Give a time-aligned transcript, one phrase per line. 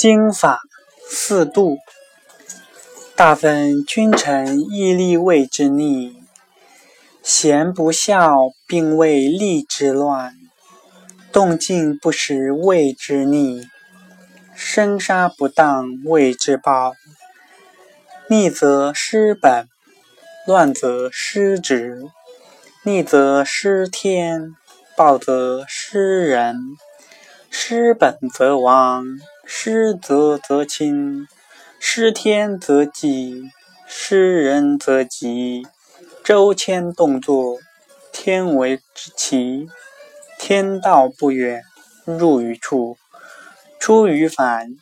[0.00, 0.60] 经法
[1.08, 1.78] 四度，
[3.16, 6.14] 大分君臣义利位之逆，
[7.20, 10.36] 贤不孝并为利之乱，
[11.32, 13.66] 动静不时谓之逆，
[14.54, 16.94] 生杀不当谓之暴。
[18.28, 19.66] 逆则失本，
[20.46, 22.04] 乱则失职。
[22.84, 24.54] 逆则失天，
[24.96, 26.56] 暴则失人。
[27.60, 29.04] 失本则亡。
[29.44, 31.26] 失则则亲，
[31.80, 33.50] 失天则忌，
[33.84, 35.66] 失人则吉。
[36.22, 37.58] 周迁动作，
[38.12, 39.68] 天为之奇。
[40.38, 41.64] 天道不远，
[42.04, 42.96] 入于处，
[43.80, 44.76] 出于反。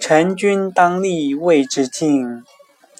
[0.00, 2.42] 臣君当立谓之敬，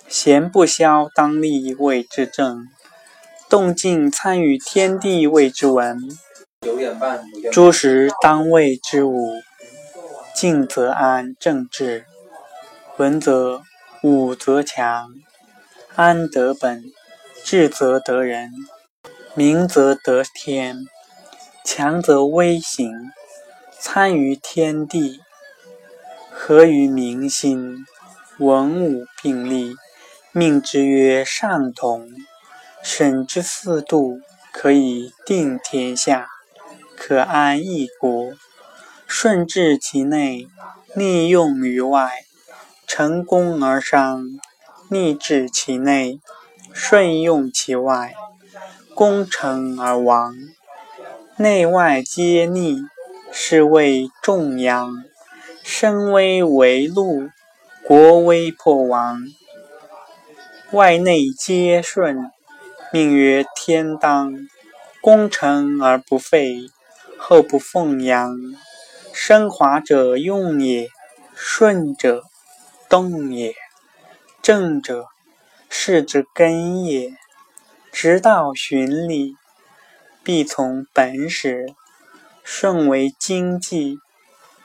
[0.06, 2.68] 贤不肖当立谓之正。
[3.48, 5.98] 动静参与天地谓之文，
[7.50, 9.40] 诸时当谓之武。
[10.34, 12.04] 静则安，正治；
[12.98, 13.62] 文则
[14.02, 15.08] 武则强。
[15.94, 16.82] 安得本，
[17.42, 18.50] 治则得人。
[19.34, 20.76] 明则得天，
[21.64, 22.92] 强则威行。
[23.78, 25.20] 参于天地，
[26.30, 27.86] 合于民心。
[28.38, 29.74] 文武并立，
[30.32, 32.06] 命之曰上同。
[32.82, 34.20] 审之四度，
[34.52, 36.26] 可以定天下，
[37.02, 38.34] 可安一国。
[39.06, 40.46] 顺治其内，
[40.94, 42.10] 逆用于外；
[42.86, 44.38] 成功而伤，
[44.90, 46.20] 逆治其内，
[46.74, 48.12] 顺用其外，
[48.94, 50.34] 功成而亡。
[51.38, 52.82] 内外皆逆，
[53.32, 55.02] 是谓重阳。
[55.62, 57.30] 身危为禄，
[57.82, 59.22] 国危破亡。
[60.72, 62.30] 外内皆顺，
[62.92, 64.34] 命曰天当。
[65.02, 66.66] 功成而不废，
[67.22, 68.34] 后不奉阳。
[69.12, 70.88] 升华者用也，
[71.36, 72.24] 顺者
[72.88, 73.54] 动也，
[74.40, 75.04] 正者
[75.68, 77.12] 事之根也。
[77.92, 79.34] 直道循理，
[80.24, 81.66] 必从本始。
[82.42, 83.98] 顺为经济，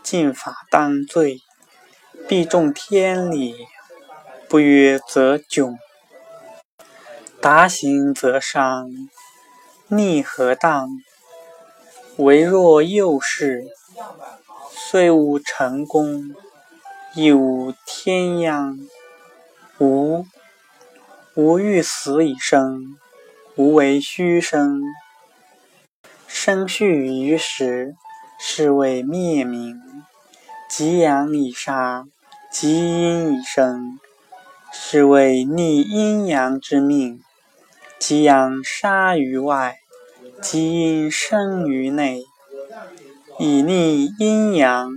[0.02, 1.40] 进法当罪。
[2.28, 3.54] 必重天理，
[4.48, 5.76] 不约则窘。
[7.42, 8.88] 达行则伤，
[9.90, 10.88] 逆何当？
[12.18, 13.66] 唯若幼士。
[14.70, 16.34] 虽无成功，
[17.14, 18.78] 亦无天殃。
[19.80, 20.26] 吾
[21.36, 22.98] 吾欲死以生，
[23.56, 24.82] 无为虚生。
[26.28, 27.96] 生畜于时，
[28.40, 29.82] 是谓灭名。
[30.70, 32.06] 及阳以杀，
[32.52, 34.00] 及阴以生，
[34.72, 37.22] 是谓逆阴阳之命。
[38.00, 39.80] 及阳杀于外，
[40.48, 42.24] 及阴生于内。
[43.40, 44.92] 以逆阴阳，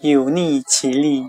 [0.00, 1.24] 有逆其利。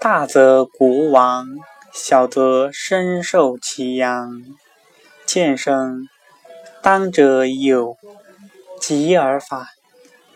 [0.00, 1.46] 大则国亡，
[1.92, 4.42] 小则身受其殃。
[5.24, 6.08] 见生，
[6.82, 7.96] 当者有，
[8.80, 9.66] 极而反，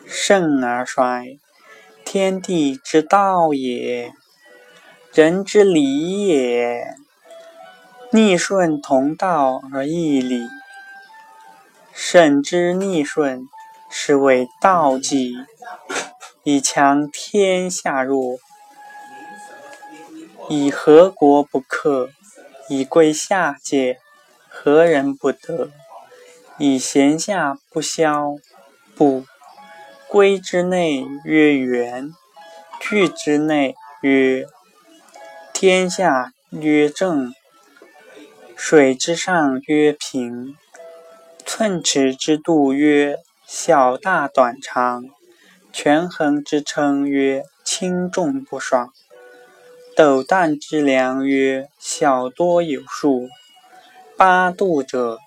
[0.06, 1.36] 盛而衰，
[2.04, 4.12] 天地之道也，
[5.12, 6.94] 人之理也。
[8.12, 10.46] 逆顺同道而异理，
[12.00, 13.48] 慎之逆顺。
[13.90, 15.34] 是谓道纪，
[16.44, 18.38] 以强天下弱，
[20.48, 22.10] 以何国不克，
[22.68, 23.98] 以贵下贱，
[24.48, 25.70] 何人不得？
[26.58, 28.36] 以贤下不肖，
[28.94, 29.24] 不
[30.06, 32.14] 归之内曰圆，
[32.78, 34.46] 据之内曰
[35.52, 37.34] 天下曰正，
[38.54, 40.56] 水之上曰平，
[41.50, 43.16] 寸尺之度曰。
[43.46, 45.06] 小大短长，
[45.72, 48.88] 权衡之称曰轻重不爽；
[49.96, 53.30] 斗担之量曰小多有数。
[54.18, 55.18] 八度者，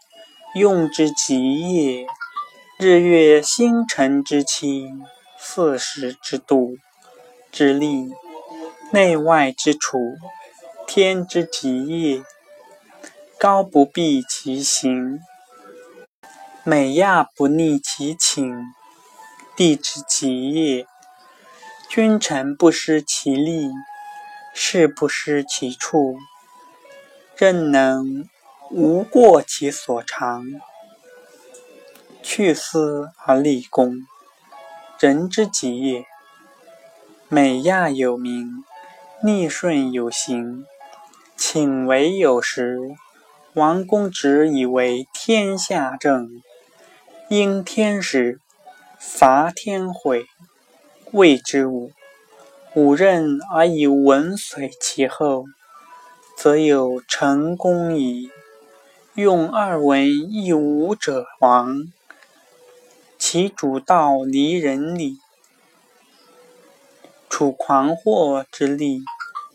[0.54, 2.06] 用之极也。
[2.78, 4.92] 日月星辰之期，
[5.40, 6.78] 四时之度，
[7.52, 8.12] 之利，
[8.92, 9.98] 内外之处，
[10.86, 12.24] 天之极也。
[13.40, 15.20] 高不避其行。
[16.64, 18.72] 美亚不逆其请，
[19.56, 20.86] 地之极也；
[21.90, 23.72] 君臣不失其利，
[24.54, 26.20] 事不失其处，
[27.36, 28.30] 任能
[28.70, 30.46] 无过其所长，
[32.22, 34.06] 去私而立功，
[35.00, 36.06] 人之极也。
[37.28, 38.64] 美亚有名，
[39.24, 40.64] 逆顺有形，
[41.36, 42.78] 请为有时。
[43.54, 46.42] 王公直以为天下正。
[47.32, 48.42] 应天时，
[49.00, 50.26] 伐天毁，
[51.14, 51.94] 谓之武。
[52.76, 55.46] 武任而以文随其后，
[56.36, 58.30] 则有成功矣。
[59.14, 61.74] 用二文一武者亡，
[63.18, 65.18] 其主道离人礼，
[67.30, 69.06] 处狂惑之力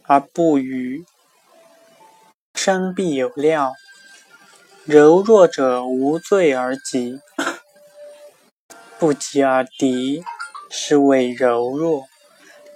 [0.04, 1.04] 而不语，
[2.54, 3.74] 生必有料。
[4.86, 7.20] 柔弱者无罪而急，
[8.98, 10.22] 不急而敌，
[10.70, 12.04] 是谓柔弱。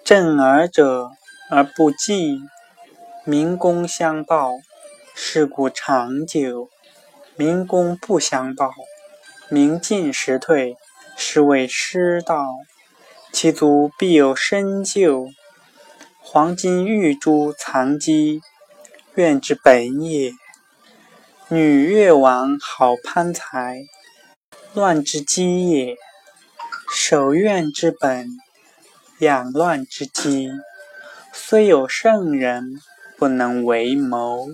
[0.04, 1.12] 正耳者
[1.48, 2.40] 而不济，
[3.24, 4.52] 民功相报，
[5.14, 6.68] 是故长久；
[7.36, 8.70] 民功不相报，
[9.48, 10.76] 民进时退，
[11.16, 12.44] 是谓失道。
[13.32, 15.28] 其足必有深究，
[16.20, 18.42] 黄金玉珠藏积，
[19.14, 20.32] 怨之本也。
[21.48, 23.86] 女越王好攀才，
[24.74, 25.96] 乱之基也；
[26.92, 28.36] 守怨之本，
[29.20, 30.50] 养乱之基。
[31.32, 32.80] 虽有圣人，
[33.16, 34.48] 不能为谋。